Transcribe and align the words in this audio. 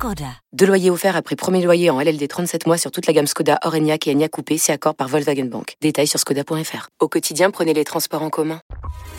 Skoda. 0.00 0.32
Deux 0.54 0.64
loyers 0.64 0.88
offerts 0.88 1.14
après 1.14 1.36
premier 1.36 1.62
loyer 1.62 1.90
en 1.90 2.00
LLD 2.00 2.26
37 2.26 2.66
mois 2.66 2.78
sur 2.78 2.90
toute 2.90 3.06
la 3.06 3.12
gamme 3.12 3.26
Skoda, 3.26 3.58
Orenia 3.66 3.96
et 4.06 4.10
Enya 4.10 4.30
Coupé, 4.30 4.56
c'est 4.56 4.72
accord 4.72 4.94
par 4.94 5.08
Volkswagen 5.08 5.44
Bank. 5.44 5.74
Détails 5.82 6.06
sur 6.06 6.18
skoda.fr. 6.18 6.88
Au 7.00 7.08
quotidien, 7.08 7.50
prenez 7.50 7.74
les 7.74 7.84
transports 7.84 8.22
en 8.22 8.30
commun. 8.30 8.60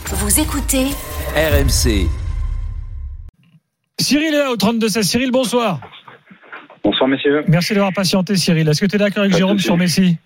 Vous 0.05 0.39
écoutez 0.39 0.85
RMC. 1.35 2.09
Cyril 3.99 4.33
est 4.33 4.39
là 4.39 4.49
au 4.49 4.55
32 4.55 4.89
16. 4.89 5.07
Cyril, 5.07 5.29
bonsoir. 5.29 5.81
Bonsoir 6.83 7.07
messieurs. 7.07 7.43
Merci 7.47 7.75
d'avoir 7.75 7.93
patienté 7.93 8.35
Cyril. 8.35 8.67
Est-ce 8.67 8.81
que 8.81 8.87
tu 8.87 8.95
es 8.95 8.97
d'accord 8.97 9.19
avec 9.19 9.33
Pas 9.33 9.37
Jérôme 9.37 9.59
sur 9.59 9.77
Messi? 9.77 10.17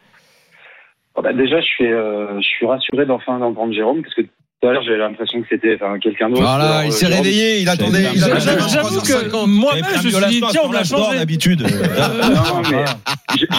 Oh, 1.16 1.22
bah, 1.22 1.34
déjà, 1.34 1.60
je 1.60 1.66
suis, 1.66 1.92
euh, 1.92 2.40
je 2.40 2.48
suis 2.48 2.66
rassuré 2.66 3.06
d'enfin 3.06 3.40
d'entendre 3.40 3.74
Jérôme 3.74 4.04
parce 4.04 4.16
que 4.16 4.22
tout 4.62 4.70
à 4.70 4.74
l'heure 4.74 4.84
j'avais 4.84 4.98
l'impression 4.98 5.42
que 5.42 5.48
c'était 5.50 5.76
enfin, 5.76 6.00
quelqu'un 6.00 6.30
d'autre. 6.30 6.42
Voilà, 6.42 6.86
il 6.86 6.88
euh, 6.88 6.92
s'est 6.92 7.06
réveillé, 7.08 7.60
il 7.60 7.70
attendait. 7.70 8.02
J'avoue- 8.04 8.16
il 8.16 8.24
attendait 8.24 8.42
J'avoue 8.42 8.88
pendant 8.90 9.02
que 9.02 9.08
350 9.08 9.34
ans. 9.44 9.48
moi-même, 9.48 9.84
je 10.02 10.06
me 10.08 10.12
suis 10.12 10.26
dit, 10.28 10.42
tiens, 10.50 10.62
on 10.64 10.70
va 10.70 10.84
changer. 10.84 11.18
d'habitude. 11.20 11.62
Non, 12.36 12.62
mais 12.72 12.86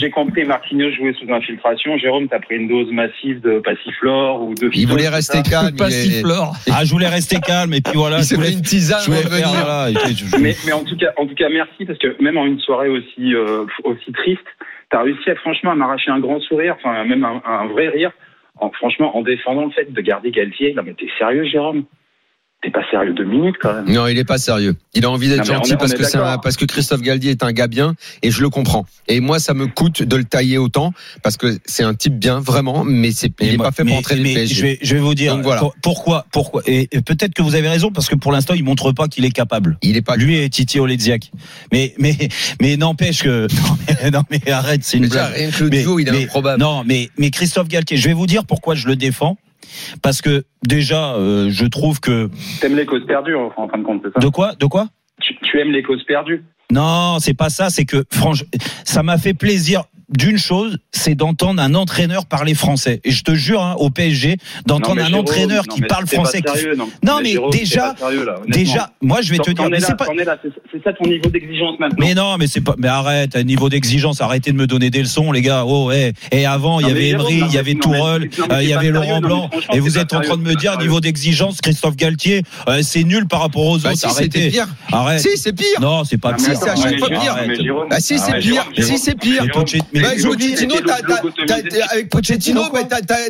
j'ai- 0.00 0.10
compris 0.10 0.44
Marquinhos 0.44 0.90
jouait 0.96 1.14
sous 1.20 1.30
infiltration. 1.32 1.96
Jérôme, 1.98 2.28
t'as 2.28 2.40
pris 2.40 2.56
une 2.56 2.66
dose 2.68 2.90
massive 2.92 3.40
de 3.42 3.60
passiflore 3.60 4.42
ou 4.42 4.54
de. 4.54 4.70
Il 4.72 4.88
voulait 4.88 5.08
rester 5.08 5.38
ça 5.38 5.42
calme. 5.50 5.76
Pas 5.76 5.88
il 5.90 5.94
est- 5.94 6.02
siffleur. 6.02 6.52
Ah, 6.72 6.84
je 6.84 6.90
voulais 6.90 7.08
rester 7.08 7.38
calme 7.40 7.74
et 7.74 7.80
puis 7.82 7.92
voilà. 7.94 8.18
Il 8.18 8.24
je 8.24 8.34
voulais, 8.34 8.52
une 8.52 8.62
tisane 8.62 9.00
je 9.02 9.06
voulais 9.06 9.18
avant 9.18 9.28
de 9.28 9.34
faire, 9.34 9.48
venir. 9.48 9.64
voilà, 9.64 9.90
et 9.90 9.94
puis 9.94 10.16
je- 10.16 10.36
Mais, 10.38 10.56
mais 10.66 10.72
en 10.72 10.82
tout 10.84 10.96
cas, 10.96 11.12
en 11.18 11.26
tout 11.26 11.34
cas, 11.34 11.48
merci 11.50 11.84
parce 11.84 11.98
que 11.98 12.20
même 12.22 12.36
en 12.38 12.46
une 12.46 12.58
soirée 12.60 12.88
aussi 12.88 13.34
euh, 13.34 13.64
aussi 13.84 14.10
triste, 14.12 14.40
t'as 14.90 15.02
réussi 15.02 15.28
à 15.30 15.34
franchement 15.36 15.72
à 15.72 15.74
m'arracher 15.74 16.10
un 16.10 16.20
grand 16.20 16.40
sourire, 16.40 16.76
enfin 16.78 17.04
même 17.04 17.24
un, 17.24 17.42
un 17.46 17.66
vrai 17.66 17.88
rire. 17.88 18.10
En, 18.58 18.70
franchement, 18.70 19.16
en 19.16 19.22
défendant 19.22 19.64
le 19.64 19.70
fait 19.70 19.92
de 19.92 20.00
garder 20.00 20.30
Galtier. 20.30 20.74
Non 20.74 20.82
mais 20.82 20.94
t'es 20.94 21.08
sérieux, 21.18 21.44
Jérôme? 21.44 21.84
T'es 22.66 22.72
pas 22.72 22.80
sérieux 22.90 23.12
deux 23.14 23.24
minutes 23.24 23.54
quand 23.62 23.72
même. 23.72 23.84
Non, 23.94 24.08
il 24.08 24.18
est 24.18 24.24
pas 24.24 24.38
sérieux. 24.38 24.74
Il 24.92 25.04
a 25.04 25.10
envie 25.10 25.28
d'être 25.28 25.38
Non, 25.38 25.44
mais 25.44 25.50
on 25.52 25.54
gentil 25.58 25.70
est- 25.70 25.74
on 25.74 25.78
parce 25.78 25.94
que 25.94 26.02
c'est 26.02 26.16
un- 26.16 26.24
d'accord. 26.24 26.40
parce 26.40 26.56
que 26.56 26.64
Christophe 26.64 27.00
Galdier 27.00 27.30
est 27.30 27.44
un 27.44 27.52
gars 27.52 27.68
bien 27.68 27.94
et 28.24 28.32
je 28.32 28.40
le 28.42 28.50
comprends. 28.50 28.86
Et 29.06 29.20
moi, 29.20 29.38
ça 29.38 29.54
me 29.54 29.68
coûte 29.68 30.02
de 30.02 30.16
le 30.16 30.24
tailler 30.24 30.58
autant 30.58 30.92
parce 31.22 31.36
que 31.36 31.58
c'est 31.64 31.84
un 31.84 31.94
type 31.94 32.18
bien 32.18 32.40
vraiment, 32.40 32.82
mais 32.82 33.12
c'est 33.12 33.30
il 33.40 33.54
est 33.54 33.56
moi- 33.56 33.66
pas 33.66 33.70
fait 33.72 33.84
pour 33.84 33.94
mais 34.10 34.16
le 34.16 34.22
PSG. 34.34 34.54
Je 34.56 34.62
vais, 34.62 34.78
je 34.82 34.94
vais 34.96 35.00
vous 35.00 35.14
dire 35.14 35.36
Donc 35.36 35.44
voilà. 35.44 35.60
pour- 35.60 35.76
pourquoi, 35.80 36.26
pourquoi. 36.32 36.62
Et, 36.66 36.88
et 36.90 37.02
peut-être 37.02 37.34
que 37.34 37.42
vous 37.42 37.54
avez 37.54 37.68
raison 37.68 37.92
parce 37.92 38.08
que 38.08 38.16
pour 38.16 38.32
l'instant, 38.32 38.54
il 38.54 38.64
montre 38.64 38.90
pas 38.90 39.06
qu'il 39.06 39.24
est 39.24 39.30
capable. 39.30 39.78
Il 39.82 39.96
est 39.96 40.02
pas. 40.02 40.16
Lui 40.16 40.36
et 40.36 40.50
Titi 40.50 40.80
Oledziak. 40.80 41.30
Mais, 41.72 41.94
mais, 41.98 42.16
mais 42.60 42.76
n'empêche 42.76 43.22
que, 43.22 43.46
non 43.54 43.78
mais, 44.02 44.10
non, 44.10 44.22
mais 44.28 44.50
arrête, 44.50 44.82
c'est 44.82 44.96
une 44.96 45.04
Déjà, 45.04 45.28
blague. 45.28 45.34
rien 45.38 45.50
que 45.52 45.62
le 45.62 45.70
Mais- 45.70 45.82
duo, 45.82 46.00
il 46.00 46.08
est 46.08 46.10
mais- 46.10 46.24
improbable. 46.24 46.60
Non, 46.60 46.82
mais, 46.84 47.10
mais 47.16 47.30
Christophe 47.30 47.68
Galtier, 47.68 47.96
je 47.96 48.08
vais 48.08 48.14
vous 48.14 48.26
dire 48.26 48.44
pourquoi 48.44 48.74
je 48.74 48.88
le 48.88 48.96
défends. 48.96 49.36
Parce 50.02 50.22
que 50.22 50.44
déjà, 50.62 51.14
euh, 51.14 51.48
je 51.50 51.66
trouve 51.66 52.00
que 52.00 52.30
T'aimes 52.60 52.76
les 52.76 52.86
causes 52.86 53.06
perdues 53.06 53.34
en, 53.34 53.50
fin 53.50 53.78
de 53.78 53.84
compte, 53.84 54.02
c'est 54.04 54.12
ça? 54.12 54.20
De 54.20 54.28
quoi, 54.28 54.54
de 54.54 54.66
quoi? 54.66 54.88
Tu, 55.20 55.34
tu 55.42 55.60
aimes 55.60 55.72
les 55.72 55.82
causes 55.82 56.04
perdues? 56.04 56.44
Non, 56.70 57.18
c'est 57.20 57.34
pas 57.34 57.48
ça. 57.48 57.70
C'est 57.70 57.84
que 57.84 58.04
franchement, 58.10 58.48
ça 58.84 59.02
m'a 59.02 59.18
fait 59.18 59.34
plaisir. 59.34 59.84
D'une 60.08 60.38
chose, 60.38 60.78
c'est 60.92 61.16
d'entendre 61.16 61.60
un 61.60 61.74
entraîneur 61.74 62.26
parler 62.26 62.54
français. 62.54 63.00
Et 63.02 63.10
je 63.10 63.24
te 63.24 63.34
jure, 63.34 63.60
hein, 63.60 63.74
au 63.78 63.90
PSG, 63.90 64.36
d'entendre 64.64 65.02
un 65.02 65.12
entraîneur 65.12 65.64
non, 65.68 65.74
qui 65.74 65.80
mais 65.80 65.88
parle 65.88 66.06
français. 66.06 66.40
sérieux, 66.46 66.74
non. 66.76 66.88
Non, 67.04 67.18
mais 67.20 67.34
déjà- 67.50 67.92
pas 67.94 67.96
sérieux, 68.06 68.24
là, 68.24 68.34
honnêtement. 68.36 68.54
Déjà, 68.56 68.90
moi, 69.02 69.20
je 69.22 69.32
vais 69.32 69.38
te 69.38 69.50
dire, 69.50 69.68
mais 69.68 69.80
c'est 69.80 69.96
pas. 69.96 70.06
ça 70.84 70.92
ton 70.92 71.08
niveau 71.08 71.28
d'exigence 71.28 71.78
maintenant. 71.80 71.96
Mais 71.98 72.14
non, 72.14 72.36
mais 72.38 72.46
c'est 72.46 72.60
pas. 72.60 72.76
Mais 72.78 72.86
arrête, 72.86 73.34
à 73.34 73.42
niveau 73.42 73.68
d'exigence, 73.68 74.20
arrêtez 74.20 74.52
de 74.52 74.56
me 74.56 74.68
donner 74.68 74.90
des 74.90 75.00
leçons, 75.00 75.32
les 75.32 75.42
gars. 75.42 75.64
Oh, 75.66 75.86
ouais. 75.88 76.12
Et 76.30 76.46
avant, 76.46 76.78
il 76.78 76.86
y 76.86 76.90
avait 76.90 77.08
Emery, 77.08 77.42
il 77.48 77.52
y 77.52 77.58
avait 77.58 77.74
Tourelle, 77.74 78.30
euh, 78.52 78.62
il 78.62 78.68
y 78.68 78.74
avait 78.74 78.90
Laurent 78.90 79.20
Blanc. 79.20 79.50
Et 79.72 79.80
vous 79.80 79.98
êtes 79.98 80.12
en 80.14 80.20
train 80.20 80.36
de 80.36 80.42
me 80.42 80.54
dire, 80.54 80.78
niveau 80.78 81.00
d'exigence, 81.00 81.60
Christophe 81.60 81.96
Galtier, 81.96 82.42
euh, 82.68 82.80
c'est 82.82 83.02
nul 83.02 83.26
par 83.26 83.40
rapport 83.40 83.64
aux 83.66 83.78
Bah 83.78 83.90
autres. 83.90 83.98
si, 83.98 84.14
c'était 84.14 84.38
Arrêtez. 84.38 84.50
pire. 84.50 84.68
Arrête. 84.92 85.20
Si, 85.20 85.36
c'est 85.36 85.52
pire. 85.52 85.80
Non, 85.80 86.04
c'est 86.04 86.18
pas 86.18 86.34
pire. 86.34 86.46
Si, 86.46 86.54
c'est 86.54 86.74
pire. 86.74 86.76
si, 87.98 88.18
c'est 88.98 89.10
arrête, 89.10 89.20
pire. 89.20 89.46
Bah, 90.02 90.08
Pochettino, 90.22 90.74
t'as- 90.86 91.00
t'as- 91.02 91.62
t'as- 91.62 91.86
avec 91.92 92.08
Pochettino, 92.10 92.62
bah, 92.72 92.80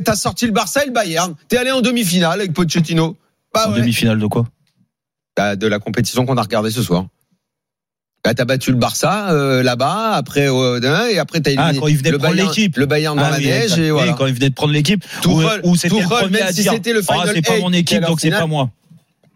t'as- 0.04 0.16
sorti 0.16 0.46
le 0.46 0.52
Barça 0.52 0.82
et 0.82 0.86
le 0.86 0.92
Bayern. 0.92 1.34
T'es 1.48 1.56
allé 1.58 1.70
en 1.70 1.80
demi-finale 1.80 2.40
avec 2.40 2.52
Pochettino. 2.52 3.16
Bah 3.54 3.66
En 3.68 3.72
ouais. 3.72 3.80
demi-finale 3.80 4.18
de 4.18 4.26
quoi 4.26 4.46
Bah, 5.36 5.56
de 5.56 5.66
la 5.66 5.78
compétition 5.78 6.26
qu'on 6.26 6.36
a 6.36 6.42
regardée 6.42 6.70
ce 6.70 6.82
soir. 6.82 7.06
Bah, 8.24 8.34
t'as 8.34 8.44
battu 8.44 8.70
le 8.72 8.76
Barça 8.76 9.30
euh, 9.30 9.62
là-bas, 9.62 10.14
après 10.14 10.48
euh, 10.50 10.80
et 11.08 11.18
après 11.18 11.40
t'as 11.40 11.50
Ah, 11.56 11.62
éliminé 11.70 11.78
quand 11.78 11.86
il 11.86 11.96
venait 11.96 12.08
de 12.08 12.14
le 12.14 12.18
prendre 12.18 12.34
Bayern, 12.34 12.48
l'équipe. 12.50 12.76
le 12.76 12.86
Bayern 12.86 13.16
dans 13.16 13.22
Ah 13.24 13.30
la 13.30 13.36
oui, 13.36 13.44
neige 13.46 13.78
et 13.78 13.90
voilà. 13.92 14.14
quand 14.14 14.26
il 14.26 14.34
venait 14.34 14.48
de 14.48 14.54
prendre 14.54 14.72
l'équipe, 14.72 15.04
où, 15.26 15.42
où 15.62 15.76
c'était 15.76 16.00
le 16.00 16.06
premier 16.08 16.30
même 16.38 16.42
à 16.48 16.52
si 16.52 16.62
dire 16.62 16.72
c'était 16.72 16.92
le 16.92 17.02
Ah, 17.06 17.12
Final 17.12 17.30
c'est 17.36 17.42
pas 17.42 17.58
mon 17.60 17.70
qui 17.70 17.76
équipe, 17.78 18.00
donc 18.02 18.20
c'est 18.20 18.30
pas 18.30 18.46
moi. 18.46 18.70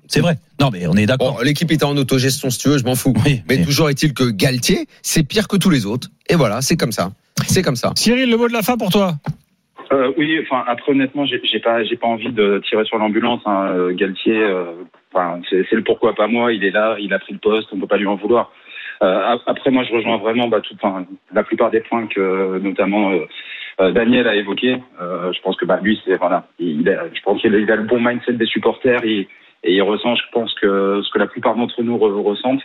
C'est 0.09 0.21
vrai. 0.21 0.39
Non, 0.61 0.69
mais 0.73 0.87
on 0.87 0.95
est 0.95 1.07
d'accord. 1.07 1.37
Bon, 1.37 1.43
l'équipe 1.43 1.71
était 1.73 1.85
en 1.85 1.97
autogestion 1.97 2.51
si 2.51 2.59
tu 2.59 2.69
veux, 2.69 2.79
je 2.79 2.85
m'en 2.85 2.95
fous. 2.95 3.15
Oui, 3.25 3.43
Mais 3.49 3.57
mais- 3.59 3.65
toujours 3.65 3.89
est-il 3.89 4.13
que 4.13 4.31
Galtier, 4.31 4.87
c'est 5.03 5.27
pire 5.27 5.49
que 5.49 5.57
tous 5.57 5.71
les 5.71 5.87
autres. 5.87 6.09
Et 6.29 6.35
voilà, 6.35 6.61
c'est 6.61 6.77
comme 6.77 6.93
ça. 6.93 7.11
C'est 7.47 7.63
comme 7.63 7.77
ça. 7.77 7.93
Cyril, 7.97 8.31
le 8.31 8.37
mot 8.37 8.47
de 8.49 8.53
la 8.53 8.63
fin 8.63 8.77
pour 8.77 8.91
toi 8.91 9.15
Euh, 9.93 10.13
oui, 10.19 10.39
enfin 10.43 10.63
après 10.69 10.93
honnêtement, 10.93 11.25
j'ai 11.27 11.61
pas, 11.61 11.83
j'ai 11.85 11.97
pas 11.97 12.07
envie 12.07 12.31
de 12.33 12.63
tirer 12.69 12.85
sur 12.85 12.99
l'ambulance. 12.99 13.41
Hein. 13.47 13.71
Euh, 13.75 13.93
Galtier, 13.95 14.37
euh, 14.39 14.65
enfin 15.13 15.41
c'est 15.51 15.73
le 15.73 15.83
pourquoi 15.83 16.15
pas 16.15 16.27
moi. 16.29 16.53
Il 16.53 16.63
est 16.63 16.71
là, 16.71 16.97
il 17.01 17.13
a 17.15 17.19
pris 17.19 17.33
le 17.33 17.39
poste, 17.41 17.69
on 17.73 17.79
peut 17.81 17.87
pas 17.89 17.97
lui 17.97 18.07
en 18.07 18.17
vouloir. 18.17 18.53
Euh, 19.03 19.33
ap- 19.33 19.43
après 19.47 19.71
moi, 19.71 19.83
je 19.89 19.93
rejoins 19.95 20.19
vraiment 20.19 20.47
bah, 20.49 20.61
tout, 20.61 20.75
enfin, 20.81 21.07
la 21.35 21.43
plupart 21.43 21.71
des 21.71 21.81
points 21.81 22.07
que 22.07 22.59
notamment 22.59 23.11
euh, 23.81 23.93
Daniel 23.93 24.29
a 24.29 24.37
évoqués. 24.37 24.77
Euh, 25.01 25.33
je 25.33 25.41
pense 25.41 25.57
que 25.57 25.65
bah 25.65 25.81
lui, 25.83 25.99
c'est 26.05 26.17
voilà, 26.19 26.47
il 26.59 26.87
a, 26.89 27.07
je 27.13 27.21
pense 27.23 27.41
qu'il 27.41 27.55
a, 27.55 27.77
le 27.77 27.85
bon 27.85 27.99
mindset 28.01 28.35
des 28.35 28.45
supporters 28.47 29.03
et 29.63 29.75
il 29.75 29.83
ressent, 29.83 30.15
je 30.17 30.23
pense 30.33 30.55
que 30.55 31.03
ce 31.03 31.11
que 31.11 31.19
la 31.19 31.27
plupart 31.27 31.55
d'entre 31.55 31.83
nous 31.83 31.97
re- 31.97 32.23
ressentent. 32.23 32.63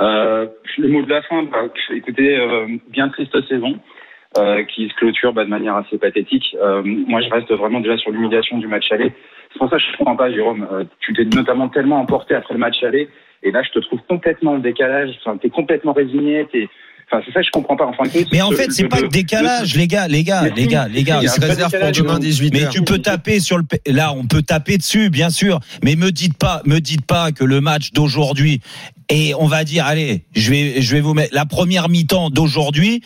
Euh, 0.00 0.46
le 0.78 0.88
mot 0.88 1.02
de 1.02 1.10
la 1.10 1.22
fin, 1.22 1.42
bah, 1.44 1.64
écoutez, 1.94 2.38
euh, 2.38 2.66
bien 2.88 3.08
triste 3.08 3.36
saison 3.48 3.78
euh, 4.38 4.62
qui 4.64 4.88
se 4.88 4.94
clôture 4.94 5.32
bah, 5.32 5.44
de 5.44 5.50
manière 5.50 5.76
assez 5.76 5.98
pathétique. 5.98 6.56
Euh, 6.60 6.82
moi, 6.84 7.20
je 7.20 7.28
reste 7.30 7.52
vraiment 7.52 7.80
déjà 7.80 7.96
sur 7.98 8.10
l'humiliation 8.12 8.58
du 8.58 8.68
match 8.68 8.90
aller. 8.92 9.12
C'est 9.52 9.58
pour 9.58 9.68
ça 9.68 9.76
que 9.76 9.82
je 9.82 9.90
ne 9.90 9.96
comprends 9.96 10.16
pas, 10.16 10.30
Jérôme. 10.30 10.66
Euh, 10.72 10.84
tu 11.00 11.12
t'es 11.12 11.24
notamment 11.24 11.68
tellement 11.68 12.00
emporté 12.00 12.34
après 12.34 12.54
le 12.54 12.60
match 12.60 12.82
aller, 12.84 13.08
et 13.42 13.50
là, 13.50 13.62
je 13.62 13.70
te 13.70 13.78
trouve 13.80 14.00
complètement 14.08 14.52
en 14.52 14.58
décalage. 14.58 15.10
Enfin, 15.20 15.36
t'es 15.36 15.50
complètement 15.50 15.92
résigné. 15.92 16.46
Enfin, 17.12 17.22
c'est 17.26 17.32
ça 17.32 17.40
que 17.40 17.46
je 17.46 17.50
comprends 17.50 17.76
pas. 17.76 17.86
Enfin, 17.86 18.04
Mais 18.32 18.40
en 18.40 18.52
fait, 18.52 18.70
c'est 18.70 18.86
pas 18.86 19.00
le 19.00 19.08
décalage, 19.08 19.74
les 19.74 19.88
gars, 19.88 20.06
les 20.06 20.22
gars, 20.22 20.48
les 20.54 20.66
gars, 20.68 20.86
les 20.86 21.02
gars. 21.02 21.18
il 21.20 21.22
y 21.22 21.24
Il 21.24 21.28
a 21.28 21.32
se 21.32 21.42
un 21.42 21.46
réserve 21.46 21.70
pour 21.70 21.80
demain 21.80 21.92
Jérôme. 21.92 22.18
18 22.20 22.52
Mais 22.54 22.68
tu 22.68 22.82
peux 22.82 22.98
taper 22.98 23.40
sur 23.40 23.58
le 23.58 23.64
là 23.86 24.12
on 24.12 24.26
peut 24.26 24.42
taper 24.42 24.78
dessus 24.78 25.10
bien 25.10 25.30
sûr 25.30 25.60
mais 25.82 25.96
me 25.96 26.12
dites 26.12 26.36
pas 26.36 26.62
me 26.66 26.80
dites 26.80 27.04
pas 27.04 27.32
que 27.32 27.44
le 27.44 27.60
match 27.60 27.92
d'aujourd'hui 27.92 28.60
et 29.08 29.34
on 29.34 29.46
va 29.46 29.64
dire 29.64 29.86
allez 29.86 30.24
je 30.34 30.50
vais 30.50 30.82
je 30.82 30.94
vais 30.94 31.00
vous 31.00 31.14
mettre 31.14 31.34
la 31.34 31.46
première 31.46 31.88
mi-temps 31.88 32.30
d'aujourd'hui 32.30 33.02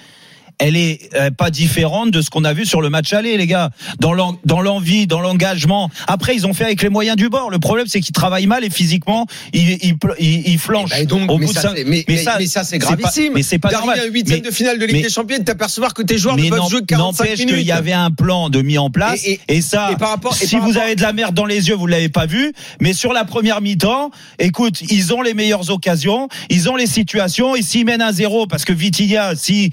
elle 0.58 0.76
est 0.76 1.10
euh, 1.14 1.30
pas 1.30 1.50
différente 1.50 2.10
de 2.10 2.20
ce 2.22 2.30
qu'on 2.30 2.44
a 2.44 2.52
vu 2.52 2.64
sur 2.66 2.80
le 2.80 2.90
match 2.90 3.12
aller 3.12 3.36
les 3.36 3.46
gars. 3.46 3.70
Dans 4.00 4.12
l'en- 4.12 4.38
dans 4.44 4.60
l'envie 4.60 5.06
dans 5.06 5.20
l'engagement. 5.20 5.90
Après 6.06 6.34
ils 6.34 6.46
ont 6.46 6.54
fait 6.54 6.64
avec 6.64 6.82
les 6.82 6.88
moyens 6.88 7.16
du 7.16 7.28
bord. 7.28 7.50
Le 7.50 7.58
problème 7.58 7.86
c'est 7.88 8.00
qu'ils 8.00 8.12
travaillent 8.14 8.46
mal 8.46 8.64
et 8.64 8.70
physiquement 8.70 9.26
ils 9.52 9.72
ils, 9.82 9.94
ils, 10.18 10.48
ils 10.48 10.58
flanchent. 10.58 10.90
Bah, 10.90 11.00
et 11.00 11.06
donc, 11.06 11.30
au 11.30 11.38
mais, 11.38 11.46
bout 11.46 11.52
de 11.52 11.58
ça, 11.58 11.72
c'est- 11.74 11.84
mais, 11.84 12.04
mais, 12.08 12.16
mais 12.38 12.46
ça, 12.46 12.64
c'est 12.64 12.78
pas- 12.78 12.94
gravissime. 12.94 13.32
mais 13.34 13.42
c'est 13.42 13.58
pas 13.58 13.70
normal. 13.70 13.98
à 14.00 14.04
huitième 14.06 14.40
Mais- 14.42 14.48
de 14.48 14.54
finale 14.54 14.78
de 14.78 14.84
Ligue 14.86 14.96
mais- 14.96 15.02
des 15.02 15.10
Champions 15.10 15.38
de 15.38 15.44
t'apercevoir 15.44 15.94
que 15.94 16.02
tes 16.02 16.18
joueurs 16.18 16.36
ne 16.36 16.42
mais 16.42 16.50
peuvent 16.50 16.68
jouer 16.70 16.82
45 16.86 17.24
n'empêche 17.24 17.38
minutes. 17.40 17.56
qu'il 17.56 17.66
y 17.66 17.72
avait 17.72 17.92
un 17.92 18.10
plan 18.10 18.48
de 18.50 18.62
mis 18.62 18.78
en 18.78 18.90
place. 18.90 19.24
Et- 19.48 19.60
ça 19.60 19.90
par 19.98 20.10
rapport- 20.10 20.34
si 20.34 20.46
par 20.56 20.60
vous 20.60 20.68
rapport- 20.68 20.82
avez 20.82 20.94
de 20.96 21.02
la 21.02 21.12
merde 21.12 21.34
dans 21.34 21.46
les 21.46 21.68
yeux 21.68 21.74
vous 21.74 21.86
l'avez 21.86 22.08
pas 22.08 22.26
vu. 22.26 22.52
Mais 22.80 22.92
sur 22.92 23.12
la 23.12 23.24
première 23.24 23.60
mi-temps 23.60 24.10
écoute 24.38 24.82
ils 24.90 25.12
ont 25.14 25.22
les 25.22 25.34
meilleures 25.34 25.70
occasions 25.70 26.28
ils 26.50 26.68
ont 26.68 26.76
les 26.76 26.86
situations. 26.86 27.54
Et 27.56 27.62
s'ils 27.62 27.84
mènent 27.86 28.02
un 28.02 28.12
zéro 28.12 28.46
parce 28.46 28.64
que 28.64 28.72
Vitinha 28.72 29.34
si 29.36 29.70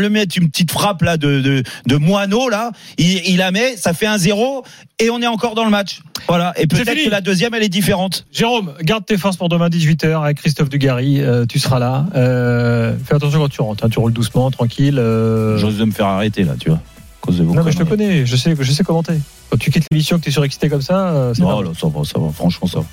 on 0.00 0.02
lui 0.02 0.06
on 0.06 0.08
lui 0.08 0.10
met 0.10 0.24
une 0.24 0.48
petite 0.50 0.70
frappe 0.70 1.02
là 1.02 1.16
de 1.16 1.40
de, 1.40 1.62
de 1.86 1.96
moineau 1.96 2.48
là 2.48 2.72
il, 2.98 3.22
il 3.26 3.36
la 3.38 3.50
met 3.50 3.76
ça 3.76 3.92
fait 3.92 4.06
un 4.06 4.18
zéro 4.18 4.64
et 4.98 5.10
on 5.10 5.20
est 5.20 5.26
encore 5.26 5.54
dans 5.54 5.64
le 5.64 5.70
match 5.70 6.00
voilà 6.28 6.52
et 6.56 6.66
peut-être 6.66 7.04
que 7.04 7.10
la 7.10 7.20
deuxième 7.20 7.54
elle 7.54 7.62
est 7.62 7.68
différente 7.68 8.26
Jérôme, 8.32 8.72
garde 8.82 9.04
tes 9.06 9.16
forces 9.18 9.36
pour 9.36 9.48
demain 9.48 9.68
18h 9.68 10.22
avec 10.22 10.38
Christophe 10.38 10.68
Dugarry. 10.68 11.20
euh, 11.20 11.46
tu 11.46 11.58
seras 11.58 11.78
là. 11.78 12.06
Euh, 12.14 12.94
fais 13.04 13.14
attention 13.14 13.40
quand 13.40 13.48
tu 13.48 13.60
rentres. 13.62 13.84
hein, 13.84 13.88
tu 13.90 13.98
roules 13.98 14.12
doucement, 14.12 14.50
tranquille. 14.50 14.98
euh. 14.98 15.56
j'ose 15.58 15.78
de 15.78 15.84
me 15.84 15.92
faire 15.92 16.06
arrêter 16.06 16.44
là 16.44 16.54
tu 16.58 16.68
vois 16.70 16.78
à 16.78 17.26
cause 17.26 17.38
de 17.38 17.44
vos 17.44 17.54
Non, 17.54 17.62
mais 17.64 17.72
je 17.72 17.78
te 17.78 17.82
connais. 17.82 18.24
Je 18.24 18.36
sais, 18.36 18.54
je 18.58 18.72
sais 18.72 18.82
comment 18.84 19.02
t'es. 19.02 19.18
Quand 19.50 19.58
tu 19.58 19.70
quittes 19.70 19.84
l'émission, 19.90 20.18
que 20.18 20.22
tu 20.24 20.28
es 20.30 20.32
surexcité 20.32 20.68
comme 20.70 20.80
ça, 20.82 21.08
euh, 21.08 21.34
c'est 21.34 21.42
non 21.42 21.60
là, 21.60 21.70
ça 21.78 21.86
va 21.88 22.04
ça 22.04 22.18
va 22.18 22.30
franchement 22.32 22.66
ça 22.68 22.78
va 22.78 22.84